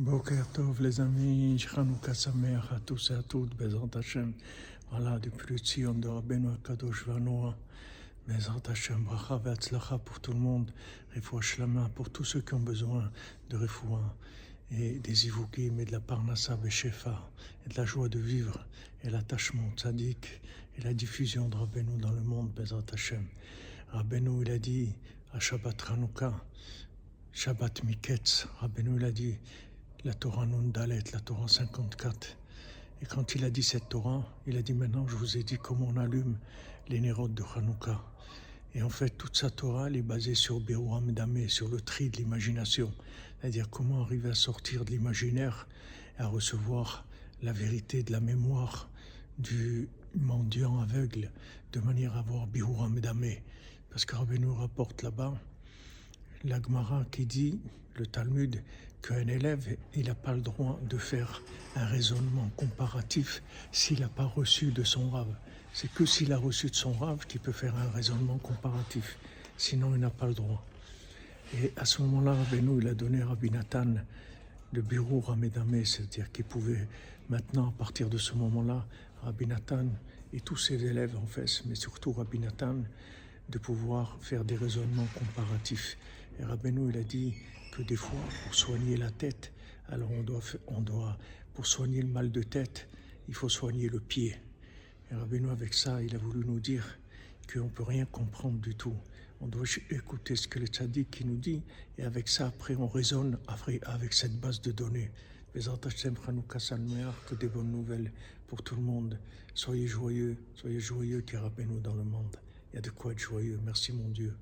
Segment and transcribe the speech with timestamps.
[0.00, 4.32] Boker Tov, les amis, Chanukah Sameach à tous et à toutes, Bezrat Hashem.
[4.90, 7.54] Voilà, depuis le Tzion de Rabbeinu Akadosh Vanoa,
[8.26, 10.72] Bezrat Hashem, Bracha Ve'atzlacha pour tout le monde,
[11.14, 13.12] Refoua Shlama pour tous ceux qui ont besoin
[13.50, 14.16] de Refoua
[14.70, 17.30] et des Ivukim et de la Parnassa Beshefa
[17.66, 18.66] et de la joie de vivre
[19.04, 20.40] et l'attachement tzaddik
[20.78, 23.26] et la diffusion de Rabbeinu dans le monde, Bezrat Hashem.
[23.88, 24.94] Rabbeinu, il a dit
[25.34, 26.42] à Shabbat Chanukah,
[27.34, 29.36] Shabbat Miketz, Rabbeinu, il a dit
[30.04, 32.36] la Torah Nundalet, la Torah 54.
[33.02, 35.58] Et quand il a dit cette Torah, il a dit maintenant je vous ai dit
[35.58, 36.38] comment on allume
[36.88, 38.00] les nérodes de Hanouka.
[38.74, 42.08] Et en fait, toute sa Torah, elle est basée sur Berouam Damé, sur le tri
[42.08, 42.92] de l'imagination.
[43.40, 45.66] C'est-à-dire comment arriver à sortir de l'imaginaire
[46.18, 47.04] à recevoir
[47.42, 48.88] la vérité de la mémoire
[49.38, 51.30] du mendiant aveugle,
[51.72, 53.42] de manière à avoir Berouam Damé.
[53.90, 54.06] Parce
[54.38, 55.34] nous rapporte là-bas,
[56.44, 57.58] l'Agmara qui dit,
[57.96, 58.62] le Talmud,
[59.02, 61.42] qu'un élève, il n'a pas le droit de faire
[61.76, 65.34] un raisonnement comparatif s'il n'a pas reçu de son rave.
[65.72, 69.16] C'est que s'il a reçu de son rave qu'il peut faire un raisonnement comparatif.
[69.56, 70.64] Sinon, il n'a pas le droit.
[71.54, 73.94] Et à ce moment-là, Rabbeinu, il a donné à Rabbi Nathan
[74.72, 76.86] le bureau Ramedame, c'est-à-dire qu'il pouvait
[77.28, 78.86] maintenant, à partir de ce moment-là,
[79.22, 79.86] Rabbi Nathan
[80.32, 82.76] et tous ses élèves en fait, mais surtout Rabbi Nathan,
[83.48, 85.96] de pouvoir faire des raisonnements comparatifs.
[86.38, 87.34] Et Rabbeinu, il a dit
[87.72, 89.52] que des fois, pour soigner la tête,
[89.88, 91.18] alors on doit, on doit,
[91.54, 92.88] pour soigner le mal de tête,
[93.28, 94.36] il faut soigner le pied.
[95.10, 96.98] Et Rabbeinu, avec ça, il a voulu nous dire
[97.52, 98.96] qu'on ne peut rien comprendre du tout.
[99.40, 101.62] On doit écouter ce que le tzaddik qui nous dit,
[101.98, 103.38] et avec ça, après, on raisonne
[103.86, 105.10] avec cette base de données.
[105.52, 108.12] Que des bonnes nouvelles
[108.46, 109.18] pour tout le monde.
[109.54, 112.36] Soyez joyeux, soyez joyeux, Rabbeinu dans le monde.
[112.72, 113.58] Il y a de quoi être joyeux.
[113.64, 114.32] Merci mon Dieu.